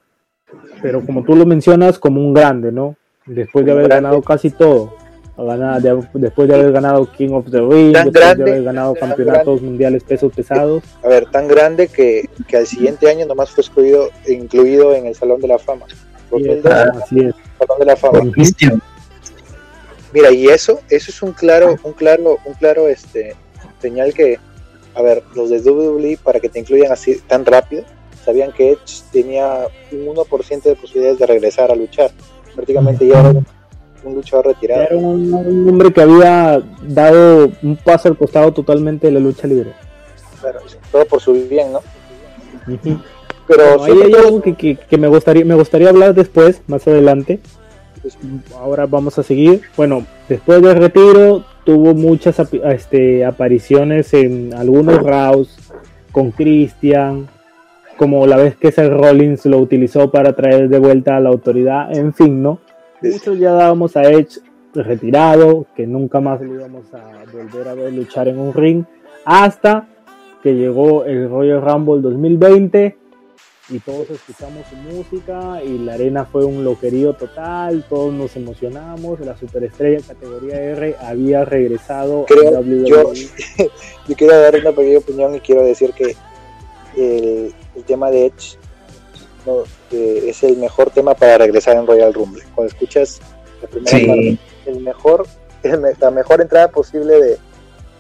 [0.83, 2.97] Pero como tú lo mencionas, como un grande, ¿no?
[3.27, 4.95] Después de haber ganado casi todo.
[5.37, 8.63] Ganar- de- después de haber ganado King of the Ring, Tan después grande, de haber
[8.65, 10.83] ganado campeonatos mundiales pesos pesados.
[11.03, 15.15] a ver, tan grande que, que al siguiente año nomás fue excluido, incluido en el
[15.15, 15.85] Salón de la Fama.
[16.33, 17.35] Y 2002, así es.
[17.59, 18.21] Salón de la Fama.
[20.15, 23.35] Mira, y eso, eso es un claro, un claro, un claro este
[23.83, 24.39] señal que,
[24.95, 27.85] a ver, los de WWE para que te incluyan así tan rápido,
[28.27, 32.11] sabían que Edge tenía un 1% de posibilidades de regresar a luchar.
[32.55, 34.83] Prácticamente ya era un, luchador retirado.
[34.83, 39.47] Era un, un hombre que había dado un paso al costado totalmente de la lucha
[39.47, 39.73] libre.
[40.41, 40.61] Claro,
[40.93, 41.81] todo por su bien, ¿no?
[43.47, 46.87] Pero Bueno, ahí hay algo que, que- que me gustaría me gustaría hablar después, más
[46.87, 47.41] adelante.
[48.57, 49.63] Ahora vamos a seguir.
[49.77, 55.57] Bueno, después del retiro tuvo muchas este, apariciones en algunos rounds
[56.13, 57.29] con Christian,
[57.97, 61.97] como la vez que Seth Rollins lo utilizó para traer de vuelta a la autoridad,
[61.97, 62.59] en fin, ¿no?
[63.03, 64.41] Muchos ya dábamos a Edge
[64.75, 68.85] retirado, que nunca más lo íbamos a volver a ver luchar en un ring,
[69.25, 69.87] hasta
[70.43, 72.97] que llegó el Royal Rumble 2020
[73.69, 79.19] y todos escuchamos su música y la arena fue un loquerío total, todos nos emocionamos,
[79.21, 82.85] la superestrella categoría R había regresado Creo a WWE.
[82.87, 83.13] yo-
[84.09, 86.15] yo quiero dar una pequeña opinión y quiero decir que
[86.97, 88.57] el, el tema de Edge
[89.47, 89.63] no,
[89.93, 92.43] es el mejor tema para regresar en Royal Rumble.
[92.55, 93.21] Cuando escuchas
[93.63, 94.07] la primera Sí.
[94.07, 95.27] parte, el mejor,
[95.63, 97.39] el la mejor entrada posible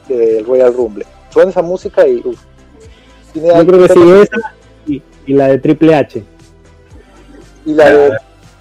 [0.08, 1.06] de, del Royal Rumble.
[1.30, 4.54] Suena esa música y Yo creo que sí, esa
[4.86, 6.24] y, y la de Triple H.
[7.64, 8.16] y la de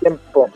[0.10, 0.48] tiempo.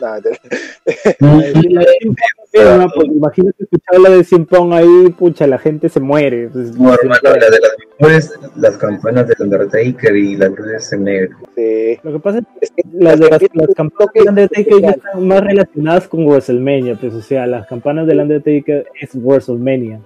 [3.04, 6.48] imagínate escuchar la de Pong ahí, pucha, la gente se muere.
[6.48, 11.04] Pues, No, hermano, la de las mejores, las campanas del Undertaker y las luces en
[11.04, 11.36] negro.
[11.56, 14.28] de- Lo que pasa es que es que las, de las, que- las campanas del
[14.28, 19.10] Undertaker ya están más relacionadas con WrestleMania, pues o sea, las campanas del Undertaker es
[19.14, 20.00] WrestleMania.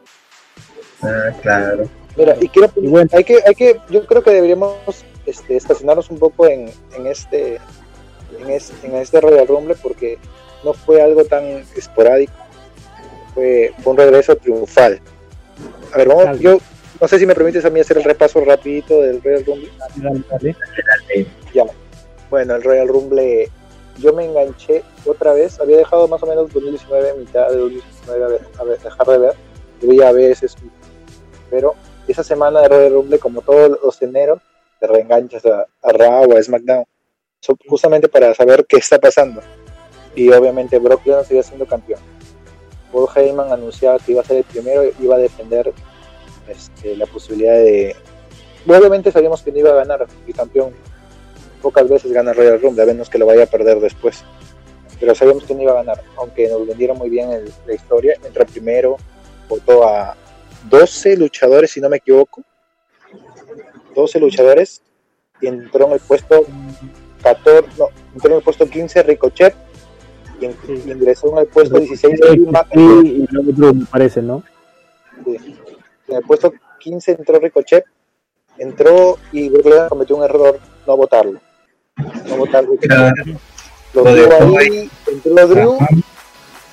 [1.02, 1.84] Ah, claro.
[2.16, 3.10] Mira, y quiero, Y bueno.
[3.12, 4.76] hay que, hay que, yo creo que deberíamos
[5.26, 7.58] este, estacionarnos un poco en, en este,
[8.40, 10.18] en este, en este Royal Rumble porque
[10.64, 11.44] no fue algo tan
[11.76, 12.32] esporádico,
[13.34, 15.00] fue, fue un regreso triunfal.
[15.92, 16.58] A ver, vamos, yo
[17.00, 19.70] no sé si me permites a mí hacer el repaso rapidito del Royal Rumble.
[19.78, 21.26] Dale, dale.
[21.52, 21.64] Ya.
[22.30, 23.50] Bueno, el Royal Rumble,
[23.98, 25.60] yo me enganché otra vez.
[25.60, 29.18] Había dejado más o menos 2019, mitad de 2019, a, ver, a ver, dejar de
[29.18, 29.34] ver.
[29.80, 30.56] Yo veía a veces,
[31.50, 31.74] pero
[32.08, 34.40] esa semana de Royal Rumble, como todos los enero,
[34.80, 36.84] te reenganchas a, a Raw o a SmackDown,
[37.68, 39.40] justamente para saber qué está pasando.
[40.14, 42.00] Y obviamente Brock Lesnar seguía siendo campeón.
[42.92, 45.72] Paul Heyman anunciaba que iba a ser el primero y iba a defender
[46.48, 47.96] este, la posibilidad de...
[48.66, 50.72] Obviamente sabíamos que no iba a ganar el campeón.
[51.60, 54.24] Pocas veces gana Royal Rumble, a menos que lo vaya a perder después.
[55.00, 58.16] Pero sabíamos que no iba a ganar, aunque nos vendieron muy bien el- la historia.
[58.24, 58.96] Entró primero,
[59.48, 60.16] votó a
[60.70, 62.42] 12 luchadores, si no me equivoco.
[63.94, 64.82] 12 luchadores.
[65.40, 66.46] Y entró en el puesto
[67.24, 69.54] 14, no, entró en el puesto 15 Ricochet.
[70.40, 70.82] Y, en- Sí.
[70.86, 73.08] y ingresó en el puesto 16 Sí, Drew McIntyre.
[73.08, 74.42] y Drew, me parece, ¿no?
[75.24, 75.36] Sí.
[76.08, 77.84] En el puesto 15 entró Ricochet,
[78.58, 81.40] entró y Brock Lesnar cometió un error no votarlo.
[82.28, 82.90] No votar Ricochet.
[82.90, 83.14] Claro.
[83.94, 85.86] Lo dejó ahí, entró Drew, Ajá.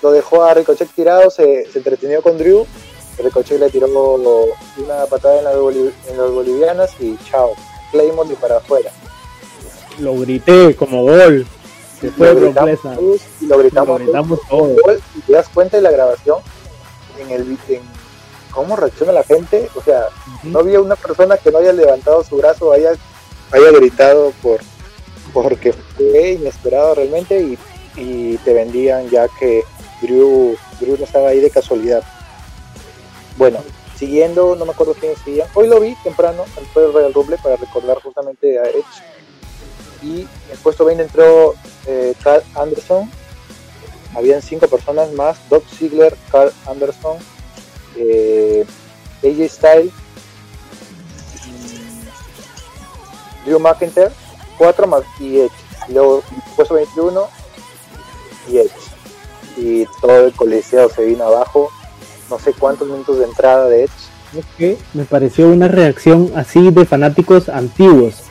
[0.01, 2.65] lo dejó a Ricochet tirado, se, se entretenió con Drew.
[3.23, 4.47] Ricochet le tiró lo-
[4.83, 7.51] una patada en las, boliv- en las bolivianas y chao,
[7.91, 8.89] Claymore y para afuera.
[10.01, 11.45] Lo grité como gol.
[12.17, 12.79] Fue Lo gritamos
[13.39, 14.75] y lo Lo gritamos, todos.
[14.75, 14.99] todos.
[15.15, 16.39] Y te das cuenta de la grabación
[17.19, 17.81] en el en
[18.51, 19.69] cómo reacciona la gente.
[19.75, 20.07] O sea,
[20.43, 22.91] no había una persona que no haya levantado su brazo, haya,
[23.51, 24.59] haya gritado por
[25.33, 27.57] porque fue inesperado realmente y,
[27.95, 29.63] y te vendían ya que
[30.01, 32.03] Drew, Drew no estaba ahí de casualidad.
[33.37, 33.59] Bueno,
[33.95, 35.47] siguiendo, no me acuerdo quiénes seguían.
[35.53, 38.83] Hoy lo vi temprano, fue el Royal Rumble para recordar justamente a Edge.
[40.01, 41.53] Y en puesto 20 entró
[41.85, 43.09] eh, Carl Anderson.
[44.15, 47.17] Habían cinco personas más: Doc Ziggler, Carl Anderson,
[47.95, 48.65] eh,
[49.23, 49.93] AJ Styles,
[53.45, 54.11] Drew McIntyre,
[54.57, 55.51] cuatro más y Edge.
[55.89, 56.23] Luego
[56.55, 57.27] puesto 21
[58.49, 58.71] y Edge.
[59.57, 61.69] Y todo el coliseo se vino abajo.
[62.29, 63.91] No sé cuántos minutos de entrada de Edge.
[64.57, 68.30] Que me pareció una reacción así de fanáticos antiguos.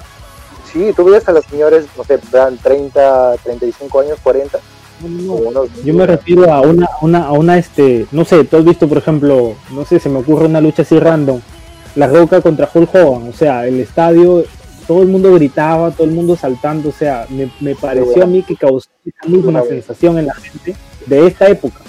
[0.73, 4.59] Sí, tú veías a los señores, no sé, dan 30, 35 años, 40.
[5.03, 8.25] No, no, o unos- Yo me refiero a una, a una, a una, este, no
[8.25, 11.41] sé, tú has visto, por ejemplo, no sé, se me ocurre una lucha así random,
[11.97, 14.45] La Roca contra Hulk Hogan, o sea, el estadio,
[14.87, 18.43] todo el mundo gritaba, todo el mundo saltando, o sea, me, me pareció a mí
[18.43, 21.81] que causó esa misma sensación en la gente de esta época.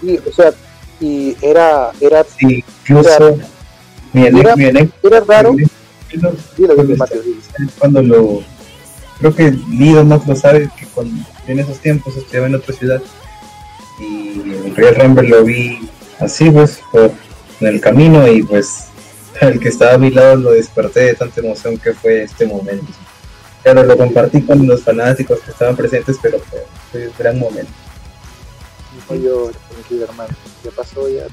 [0.00, 0.52] Sí, o sea,
[1.00, 3.36] y era, era, Sí, incluso
[4.12, 5.52] mi mi ene- era raro.
[5.52, 5.64] mi
[6.12, 6.74] ene- Sí, lo
[7.78, 8.42] cuando, lo
[9.18, 13.02] creo que Lido más lo sabe que cuando en esos tiempos estudiaba en otra ciudad
[13.98, 15.88] y el Royal Rumble lo vi
[16.20, 17.10] así pues por
[17.60, 18.84] en el camino y pues
[19.40, 22.86] el que estaba a mi lado lo desperté de tanta emoción que fue este momento.
[23.62, 27.72] Claro lo compartí con los fanáticos que estaban presentes pero fue, fue un gran momento
[29.08, 30.34] No llores, tranquilo, hermano.
[30.64, 31.26] Ya pasó, ya.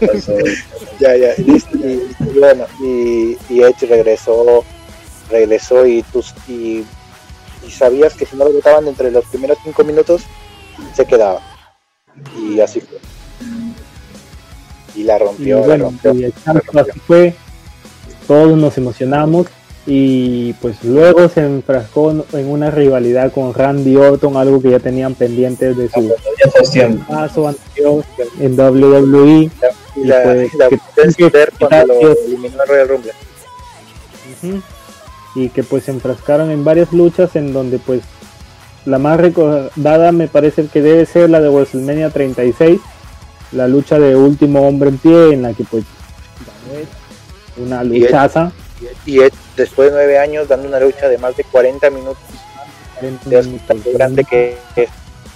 [0.00, 0.32] Ya pasó.
[1.00, 1.76] Ya, ya, listo.
[1.78, 4.64] Y, y bueno, y, y Edge regresó,
[5.30, 6.84] regresó y, tus, y,
[7.66, 10.22] y sabías que si no lo votaban entre los primeros cinco minutos,
[10.94, 11.40] se quedaba.
[12.38, 12.98] Y así fue.
[14.94, 16.14] Y la Y rompió, la bueno, rompió.
[16.14, 17.34] y exacto, así fue,
[18.28, 19.46] todos nos emocionamos
[19.86, 25.14] y pues luego se enfrascó en una rivalidad con Randy Orton, algo que ya tenían
[25.14, 26.10] pendientes de su
[26.72, 27.04] tiempo.
[27.06, 28.02] paso anterior
[28.40, 29.50] en WWE.
[29.96, 30.78] Y la, pues, la que
[31.58, 33.12] cuando lo eliminó Royal Rumble.
[35.34, 38.00] Y que pues se enfrascaron en varias luchas en donde pues
[38.86, 42.80] la más recordada me parece que debe ser la de WrestleMania 36
[43.52, 45.84] la lucha de último hombre en pie en la que pues
[47.56, 48.63] una luchaza Y
[49.06, 52.22] Edge, después de nueve años, dando una lucha de más de 40 minutos,
[53.00, 54.88] te das cuenta lo grande que es.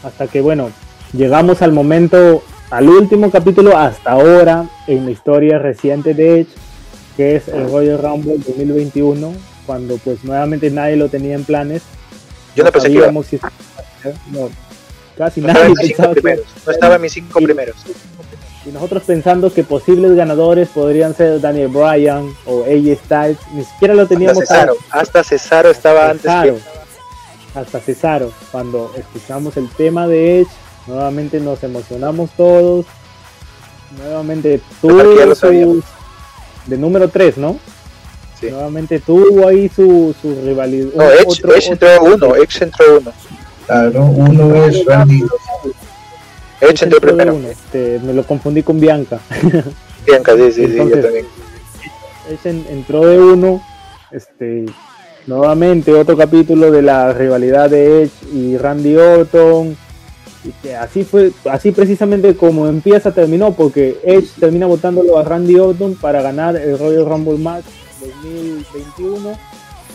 [0.02, 0.70] hasta que bueno
[1.12, 6.48] llegamos al momento al último capítulo hasta ahora en la historia reciente de Edge
[7.16, 9.32] que es el Royal Rumble 2021
[9.66, 11.82] cuando pues nuevamente nadie lo tenía en planes
[12.54, 13.22] Yo no pensé que iba.
[13.24, 13.38] si
[14.30, 14.48] no,
[15.16, 16.40] casi No nadie pensaba que.
[16.64, 17.76] No estaba en mis cinco primeros.
[18.68, 23.94] Y nosotros pensando que posibles ganadores podrían ser Daniel Bryan o AJ Styles, ni siquiera
[23.94, 24.42] lo teníamos.
[24.42, 26.30] Hasta Cesaro, hasta Cesaro estaba antes.
[26.30, 27.58] Que...
[27.58, 30.50] Hasta Cesaro, cuando escuchamos el tema de Edge,
[30.86, 32.84] nuevamente nos emocionamos todos.
[33.96, 35.82] Nuevamente tuvo
[36.66, 37.58] de número 3, ¿no?
[38.38, 38.50] Sí.
[38.50, 40.92] Nuevamente tuvo ahí su, su rivalidad.
[40.94, 43.12] No, Edge, entró uno, Edge entró uno.
[43.66, 44.84] Claro, uno es
[47.00, 47.34] Primero.
[47.34, 49.20] Uno, este, me lo confundí con Bianca.
[50.06, 51.26] Bianca, sí, sí, sí, yo también.
[52.68, 53.62] Entró de uno,
[54.10, 54.66] este,
[55.26, 59.76] nuevamente otro capítulo de la rivalidad de Edge y Randy Orton.
[60.44, 65.58] Y que así fue, así precisamente como empieza terminó, porque Edge termina votándolo a Randy
[65.58, 67.64] Orton para ganar el Royal Rumble Match
[68.00, 69.36] 2021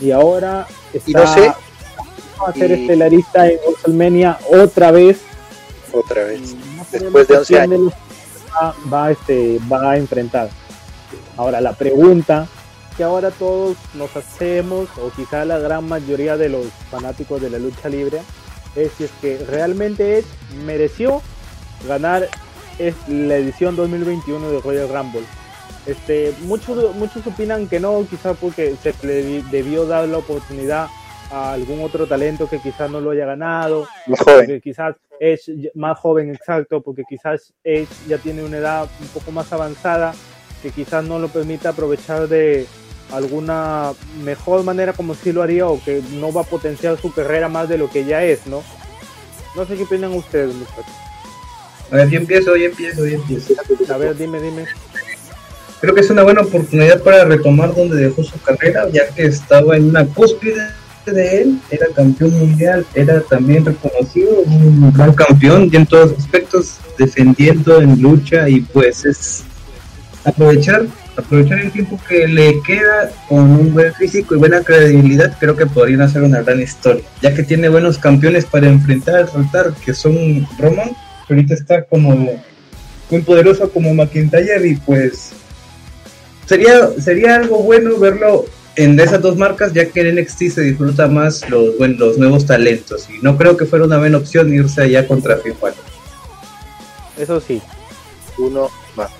[0.00, 1.52] y ahora está no sé.
[2.46, 2.82] a ser y...
[2.82, 5.20] estelarista en WrestleMania otra vez
[5.94, 6.54] otra vez.
[6.54, 7.92] no Después de a 11 quién de los
[8.54, 10.48] va, va, este, va a enfrentar.
[11.36, 12.46] Ahora, la pregunta
[12.96, 17.58] que ahora todos nos hacemos, o quizá la gran mayoría de los fanáticos de la
[17.58, 18.20] lucha libre,
[18.76, 20.26] es si es que realmente Edge
[20.64, 21.22] mereció
[21.86, 22.28] ganar
[22.78, 25.22] es la edición 2021 de Royal Rumble.
[25.86, 30.88] Este, muchos, muchos opinan que no, quizá porque se le debió dar la oportunidad
[31.30, 36.30] a algún otro talento que quizás no lo haya ganado, porque quizás Ya- más joven,
[36.34, 40.14] exacto, porque quizás Edge ya tiene una edad un poco más avanzada
[40.62, 42.66] que quizás no lo permita aprovechar de
[43.12, 43.92] alguna
[44.24, 47.68] mejor manera como si lo haría o que no va a potenciar su carrera más
[47.68, 48.62] de lo que ya es, ¿no?
[49.54, 50.84] No sé qué opinan ustedes, muchachos.
[51.90, 53.54] A ver, yo empiezo, yo empiezo, yo empiezo.
[53.92, 54.64] A ver, dime, dime.
[55.80, 59.76] Creo que es una buena oportunidad para retomar donde dejó su carrera, ya que estaba
[59.76, 60.66] en una cúspide
[61.12, 66.78] de él, era campeón mundial, era también reconocido, un gran campeón y en todos aspectos,
[66.98, 69.44] defendiendo en lucha y pues es
[70.24, 70.86] aprovechar,
[71.16, 75.66] aprovechar el tiempo que le queda con un buen físico y buena credibilidad, creo que
[75.66, 80.46] podrían hacer una gran historia, ya que tiene buenos campeones para enfrentar, tratar, que son
[80.58, 80.90] Roman,
[81.26, 82.40] que ahorita está como
[83.10, 85.32] muy poderoso como McIntyre y pues
[86.46, 91.06] sería sería algo bueno verlo en esas dos marcas ya que en NXT se disfruta
[91.06, 94.82] más los bueno, los nuevos talentos y no creo que fuera una buena opción irse
[94.82, 95.76] allá contra Finn Balor.
[97.16, 97.62] Eso sí.
[98.38, 99.10] Uno más.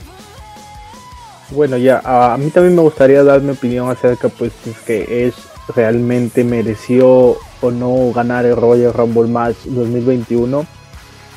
[1.51, 5.27] Bueno, ya, a, a mí también me gustaría dar mi opinión acerca, pues, es que
[5.27, 5.37] Edge
[5.75, 10.67] realmente mereció o no ganar el Royal Rumble Match 2021.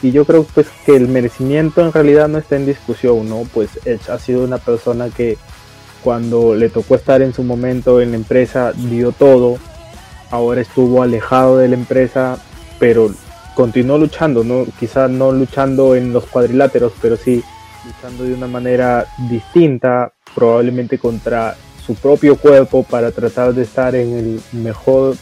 [0.01, 3.43] Y yo creo, pues, que el merecimiento en realidad no está en discusión, ¿no?
[3.53, 5.37] Pues Edge ha sido una persona que
[6.07, 9.57] cuando le tocó estar en su momento en la empresa dio todo.
[10.31, 12.37] Ahora estuvo alejado de la empresa,
[12.79, 13.11] pero
[13.53, 14.65] continuó luchando, ¿no?
[14.79, 17.43] Quizás no luchando en los cuadriláteros, pero sí
[17.85, 24.13] luchando de una manera distinta, probablemente contra su propio cuerpo para tratar de estar en
[24.13, 25.17] el mejor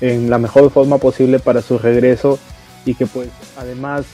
[0.00, 2.38] en la mejor forma posible para su regreso
[2.84, 4.06] y que pues además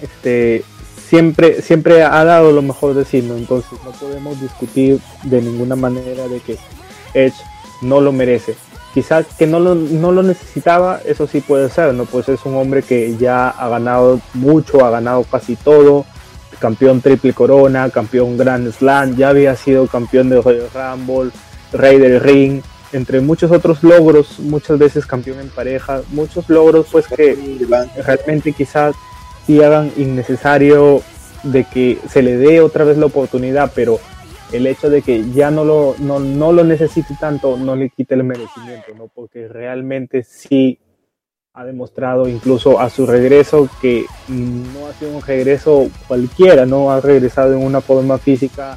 [0.00, 0.62] este
[1.08, 3.36] siempre siempre ha dado lo mejor de sí, ¿no?
[3.36, 6.58] entonces no podemos discutir de ninguna manera de que
[7.14, 7.34] Edge
[7.82, 8.56] no lo merece.
[8.94, 12.06] Quizás que no lo, no lo necesitaba, eso sí puede ser, ¿no?
[12.06, 16.06] Pues es un hombre que ya ha ganado mucho, ha ganado casi todo,
[16.58, 21.30] campeón triple corona, campeón Grand Slam, ya había sido campeón de Royal Rumble,
[21.72, 27.06] rey del ring, entre muchos otros logros, muchas veces campeón en pareja, muchos logros pues
[27.06, 27.36] que
[28.02, 28.94] realmente quizás
[29.46, 31.02] sí hagan innecesario
[31.42, 34.00] de que se le dé otra vez la oportunidad, pero
[34.52, 38.14] el hecho de que ya no lo, no, no lo necesite tanto no le quite
[38.14, 39.08] el merecimiento, ¿no?
[39.08, 40.78] Porque realmente sí
[41.52, 47.00] ha demostrado incluso a su regreso que no ha sido un regreso cualquiera, no ha
[47.00, 48.76] regresado en una forma física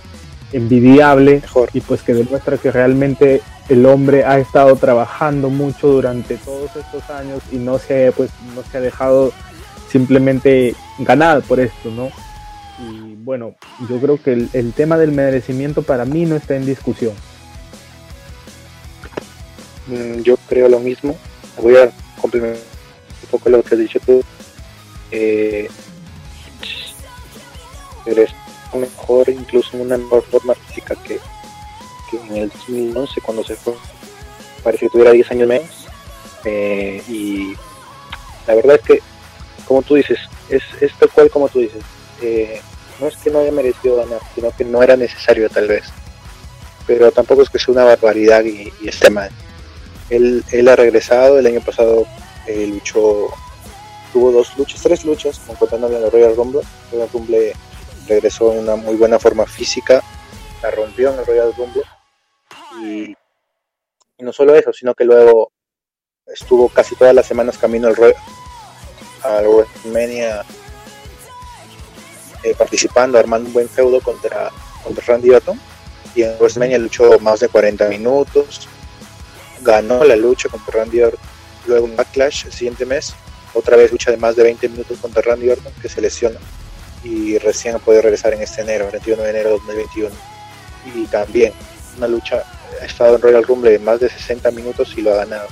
[0.54, 1.70] envidiable Mejor.
[1.74, 7.08] y pues que demuestra que realmente el hombre ha estado trabajando mucho durante todos estos
[7.10, 9.32] años y no se pues no se ha dejado
[9.92, 12.10] simplemente ganar por esto, ¿no?
[12.80, 13.56] Y bueno,
[13.90, 17.14] yo creo que el, el tema del merecimiento para mí no está en discusión.
[19.90, 21.18] Mm, Yo creo lo mismo.
[21.62, 22.62] Voy a complementar
[23.24, 24.24] un poco lo que has dicho tú.
[25.12, 25.68] Eh,
[28.06, 28.32] pero es
[28.74, 31.20] mejor, incluso una mejor forma física que,
[32.10, 33.74] que en el 2011 cuando se fue.
[34.64, 35.88] Parece que tuviera 10 años menos.
[36.46, 37.54] Eh, y
[38.48, 39.02] la verdad es que,
[39.66, 40.20] como tú dices,
[40.50, 40.64] es,
[41.00, 41.84] tal cual como tú dices.
[42.22, 42.62] Eh,
[43.00, 45.86] no es que no haya merecido ganar, sino que no era necesario tal vez.
[46.86, 49.30] Pero tampoco es que sea una barbaridad y, y esté mal.
[50.10, 52.06] Él, él ha regresado, el año pasado
[52.48, 53.30] eh, luchó,
[54.12, 56.62] tuvo dos luchas, tres luchas, contándole en el Royal Rumble.
[56.92, 57.54] Royal Rumble
[58.08, 60.02] regresó en una muy buena forma física,
[60.64, 61.84] la rompió en el Royal Rumble.
[62.82, 63.16] Y,
[64.18, 65.52] y no solo eso, sino que luego
[66.26, 67.96] estuvo casi todas las semanas camino al,
[69.24, 70.46] Al WrestleMania
[72.44, 74.50] eh, participando, armando un buen feudo contra,
[74.84, 75.60] contra Randy Orton.
[76.16, 78.68] Y en WrestleMania luchó más de 40 minutos,
[79.62, 81.20] ganó la lucha contra Randy Orton.
[81.68, 83.14] Luego en Backlash el siguiente mes,
[83.54, 86.40] otra vez lucha de más de 20 minutos contra Randy Orton, que se lesiona.
[87.04, 90.16] y recién ha podido regresar en este enero, 21 de enero de 2021.
[90.96, 91.54] Y también
[91.98, 92.44] una lucha,
[92.82, 95.48] ha estado en Royal Rumble de más de 60 minutos y lo ha ganado.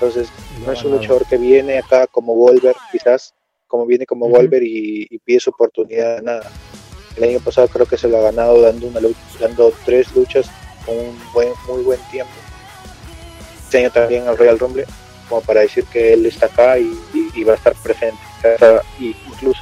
[0.00, 0.28] Entonces,
[0.64, 3.34] no es un luchador que viene acá como Volver, quizás,
[3.66, 4.36] como viene como Ujú.
[4.36, 6.48] Volver y, y pide su oportunidad, nada.
[7.16, 10.48] El año pasado creo que se lo ha ganado dando una lucha, dando tres luchas
[10.86, 12.30] con un buen, muy buen tiempo.
[13.64, 14.84] Este año también al Royal Rumble,
[15.28, 18.16] como para decir que él está acá y, y- y va a estar presente.
[19.00, 19.60] Y incluso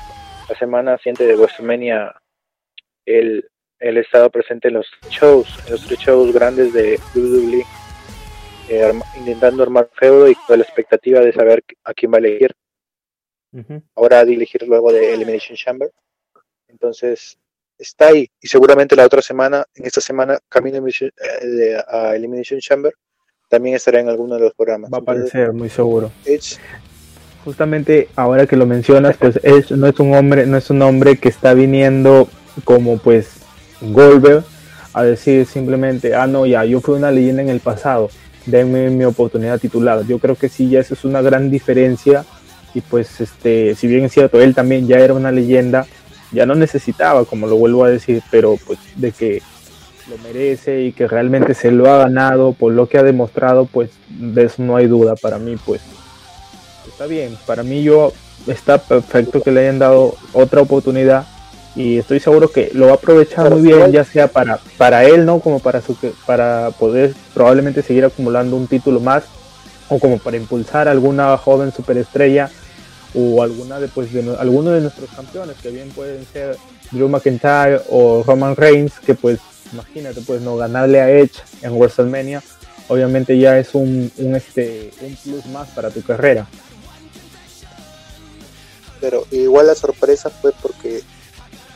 [0.51, 2.15] la semana siguiente de WrestleMania,
[3.07, 3.49] él,
[3.81, 7.65] él ha estado presente en los shows, en los tres shows grandes de WWE,
[8.69, 12.21] eh, arma- intentando armar feudo y con la expectativa de saber a quién va a
[12.21, 12.53] elegir.
[13.95, 15.91] Ahora a dirigir luego de Elimination Chamber.
[16.69, 17.39] Entonces,
[17.79, 18.29] está ahí.
[18.41, 21.13] Y seguramente la otra semana, en esta semana, camino a Elimination-
[21.43, 22.93] eh, de- a Elimination Chamber,
[23.49, 24.91] también estará en alguno de los programas.
[24.93, 26.11] Va a aparecer, muy seguro.
[26.25, 26.57] Edge,
[27.45, 31.17] Justamente ahora que lo mencionas, pues Edge no es un hombre, no es un hombre
[31.17, 32.29] que está viniendo
[32.65, 33.37] como pues
[33.81, 34.43] Goldberg
[34.93, 38.11] a decir simplemente, ah no, ya, yo fui una leyenda en el pasado,
[38.47, 40.05] denme mi oportunidad titular.
[40.07, 42.25] Yo creo que sí, ya eso es una gran diferencia
[42.75, 45.87] y pues este, si bien es cierto, él también ya era una leyenda,
[46.33, 49.43] ya no necesitaba, como lo vuelvo a decir, pero pues de que
[50.11, 53.91] lo merece y que realmente se lo ha ganado por lo que ha demostrado, pues
[54.09, 55.81] de eso no hay duda para mí, pues
[56.87, 57.37] está bien.
[57.47, 58.13] Para mí yo
[58.47, 61.27] está perfecto que le hayan dado otra oportunidad
[61.77, 65.27] y estoy seguro que lo va a aprovechar muy bien, ya sea para para él,
[65.27, 65.95] no, como para su
[66.27, 69.25] para poder probablemente seguir acumulando un título más
[69.89, 72.51] o como para impulsar a alguna joven superestrella
[73.15, 76.57] o alguna de pues de alguno de nuestros campeones que bien pueden ser
[76.91, 79.39] Drew McIntyre o Roman Reigns que pues
[79.73, 82.43] imagínate pues no ganarle a Edge en WrestleMania
[82.89, 86.47] obviamente ya es un, un este un plus más para tu carrera.
[89.01, 91.03] Pero igual la sorpresa fue porque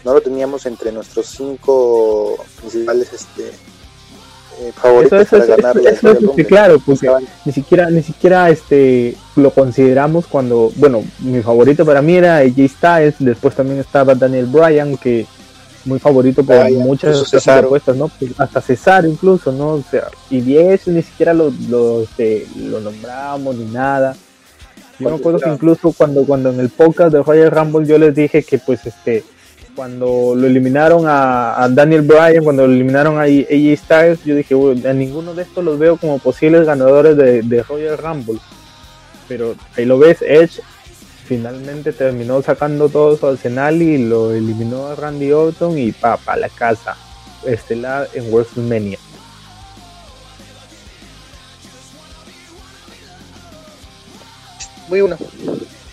[0.05, 3.49] no lo teníamos entre nuestros cinco principales este,
[4.61, 8.51] eh, favoritos eso, eso, para ganar eso, la claro porque Estaban- ni siquiera ni siquiera
[8.51, 14.15] este lo consideramos cuando bueno mi favorito para mí era AJ Styles después también estaba
[14.15, 15.27] Daniel Bryan que
[15.87, 17.69] muy favorito por Bryan, muchas Cesaro.
[17.69, 21.51] apuestas no Pues hasta Cesar incluso no o sea y bien eso ni siquiera lo
[21.71, 24.15] lo, este, lo nombramos ni nada.
[24.99, 28.15] Yo me acuerdo que incluso cuando cuando en el podcast de Royal Rumble yo les
[28.15, 29.25] dije que pues este
[29.81, 34.87] cuando lo eliminaron a, Daniel Bryan, cuando lo eliminaron a AJ Styles, yo dije, "Uy,
[34.87, 38.39] a ninguno de estos los veo como posibles ganadores de, de Royal Rumble.
[39.27, 40.61] Pero ahí lo ves, Edge
[41.25, 46.37] finalmente terminó sacando todo su arsenal y lo eliminó a Randy Orton y pa, pa
[46.37, 46.95] la casa
[47.47, 48.99] estelar en WrestleMania.
[54.89, 55.17] muy bueno.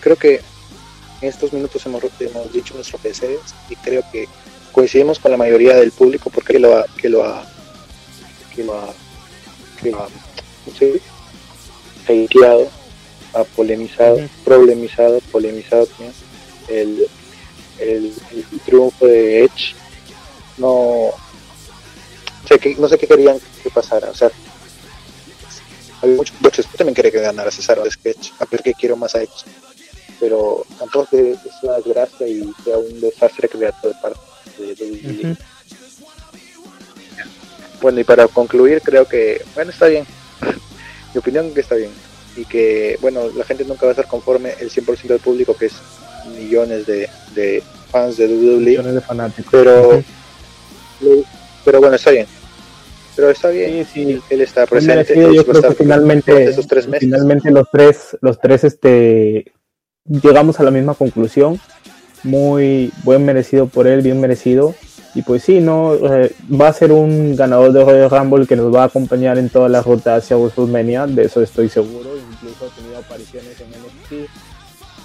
[0.01, 0.41] Creo que
[1.21, 4.27] en estos minutos hemos, hemos dicho nuestros PCs y creo que
[4.71, 7.45] coincidimos con la mayoría del público porque lo ha, que lo ha,
[8.55, 8.93] que lo ha,
[9.81, 10.07] que lo ha,
[13.55, 16.13] polemizado, problemizado, polemizado también
[16.67, 17.07] el,
[17.79, 19.75] el, el triunfo de Edge.
[20.57, 21.11] No
[22.47, 24.31] sé qué, no sé qué querían que pasara, o sea,
[26.01, 28.95] hay muchos boxes yo también quería que ganara Cesaro de sketch, a ver que quiero
[28.95, 29.45] más a Edge.
[30.19, 34.19] Pero tampoco que es una desgracia y sea un desastre creativo de parte
[34.57, 35.31] de WWE.
[35.31, 35.37] Ujú.
[37.81, 40.05] Bueno, y para concluir, creo que, bueno, está bien.
[41.13, 41.91] Mi opinión que está bien.
[42.35, 45.67] Y que, bueno, la gente nunca va a estar conforme el 100% del público, que
[45.67, 45.73] es
[46.35, 48.59] millones de, de fans de WWE.
[48.59, 49.51] Millones de fanáticos.
[49.51, 50.03] Pero,
[51.63, 52.27] pero bueno, está bien.
[53.15, 53.85] Pero está bien.
[53.91, 54.21] Sí, sí.
[54.29, 54.95] Él está presente.
[54.95, 57.09] merecido, yo creo que finalmente, esos tres meses.
[57.09, 59.51] finalmente los tres, los tres este,
[60.07, 61.59] llegamos a la misma conclusión.
[62.23, 64.75] Muy buen merecido por él, bien merecido.
[65.15, 65.97] Y pues sí, no
[66.49, 69.67] va a ser un ganador de Royal Rumble que nos va a acompañar en toda
[69.67, 72.09] la ruta hacia WrestleMania, de eso estoy seguro.
[72.31, 74.29] Incluso ha tenido apariciones en NXT.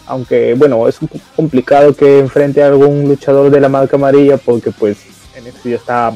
[0.06, 4.70] Aunque bueno, es un complicado que enfrente a algún luchador de la marca amarilla porque
[4.70, 4.98] pues
[5.38, 6.12] NXT ya está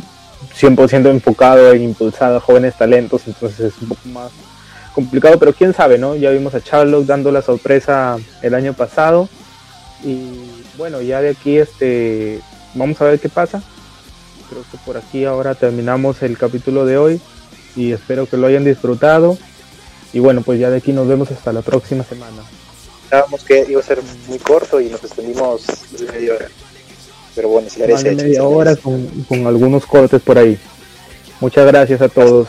[0.60, 4.30] 100% enfocado en impulsar a jóvenes talentos, entonces es un poco más
[4.96, 6.16] complicado, pero quién sabe, ¿no?
[6.16, 9.28] Ya vimos a Charlotte dando la sorpresa el año pasado
[10.02, 10.30] y
[10.78, 12.40] bueno, ya de aquí este
[12.74, 13.62] vamos a ver qué pasa.
[14.48, 17.20] Creo que por aquí ahora terminamos el capítulo de hoy
[17.76, 19.36] y espero que lo hayan disfrutado.
[20.14, 22.42] Y bueno, pues ya de aquí nos vemos hasta la próxima semana.
[23.02, 25.62] Pensábamos que iba a ser muy corto y nos extendimos
[26.10, 26.48] media hora.
[27.34, 30.58] Pero bueno, si la media hora con, con algunos cortes por ahí.
[31.38, 32.48] Muchas gracias a todos.